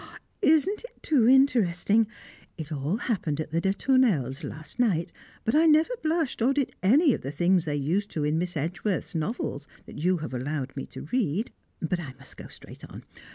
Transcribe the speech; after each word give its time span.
Isn't 0.41 0.83
it 0.83 1.03
too 1.03 1.27
interesting? 1.29 2.07
It 2.57 2.71
all 2.71 2.97
happened 2.97 3.39
at 3.39 3.51
the 3.51 3.61
de 3.61 3.71
Tournelles' 3.71 4.43
last 4.43 4.79
night, 4.79 5.13
but 5.45 5.53
I 5.53 5.67
never 5.67 5.93
blushed 6.01 6.41
or 6.41 6.53
did 6.55 6.73
any 6.81 7.13
of 7.13 7.21
the 7.21 7.29
things 7.29 7.65
they 7.65 7.75
used 7.75 8.09
to 8.13 8.23
in 8.23 8.39
Miss 8.39 8.57
Edgeworth's 8.57 9.13
novels 9.13 9.67
that 9.85 9.99
you 9.99 10.17
have 10.17 10.33
allowed 10.33 10.75
me 10.75 10.87
to 10.87 11.03
read; 11.11 11.51
but 11.83 11.99
I 11.99 12.13
must 12.17 12.35
go 12.35 12.47
straight 12.47 12.83
on. 12.83 13.03